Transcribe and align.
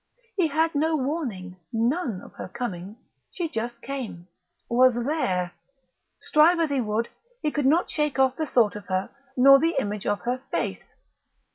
He 0.35 0.47
had 0.47 0.73
no 0.73 0.95
warning, 0.95 1.57
none, 1.71 2.21
of 2.21 2.33
her 2.33 2.47
coming; 2.47 2.95
she 3.29 3.47
just 3.47 3.83
came 3.83 4.25
was 4.67 4.95
there. 4.95 5.51
Strive 6.19 6.59
as 6.59 6.71
he 6.71 6.81
would, 6.81 7.09
he 7.43 7.51
could 7.51 7.67
not 7.67 7.91
shake 7.91 8.17
off 8.17 8.35
the 8.35 8.47
thought 8.47 8.75
of 8.75 8.87
her 8.87 9.11
nor 9.37 9.59
the 9.59 9.75
image 9.79 10.07
of 10.07 10.21
her 10.21 10.39
face. 10.49 10.81